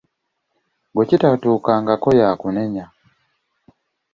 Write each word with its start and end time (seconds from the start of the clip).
Gwe 0.93 1.03
kitatuukangako 1.09 2.09
y’akunenya. 2.19 2.85